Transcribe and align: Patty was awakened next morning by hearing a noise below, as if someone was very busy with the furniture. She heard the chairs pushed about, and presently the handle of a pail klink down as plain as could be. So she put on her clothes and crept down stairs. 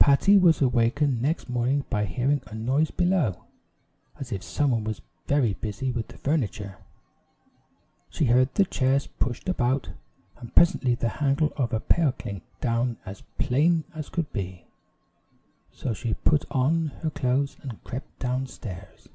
Patty 0.00 0.36
was 0.36 0.60
awakened 0.60 1.22
next 1.22 1.48
morning 1.48 1.84
by 1.90 2.04
hearing 2.04 2.42
a 2.48 2.56
noise 2.56 2.90
below, 2.90 3.44
as 4.18 4.32
if 4.32 4.42
someone 4.42 4.82
was 4.82 5.00
very 5.28 5.54
busy 5.54 5.92
with 5.92 6.08
the 6.08 6.18
furniture. 6.18 6.78
She 8.08 8.24
heard 8.24 8.52
the 8.56 8.64
chairs 8.64 9.06
pushed 9.06 9.48
about, 9.48 9.90
and 10.38 10.52
presently 10.56 10.96
the 10.96 11.08
handle 11.22 11.52
of 11.56 11.72
a 11.72 11.78
pail 11.78 12.10
klink 12.10 12.42
down 12.60 12.96
as 13.06 13.22
plain 13.38 13.84
as 13.94 14.08
could 14.08 14.32
be. 14.32 14.66
So 15.70 15.94
she 15.94 16.14
put 16.14 16.46
on 16.50 16.88
her 17.04 17.10
clothes 17.10 17.56
and 17.62 17.80
crept 17.84 18.18
down 18.18 18.48
stairs. 18.48 19.08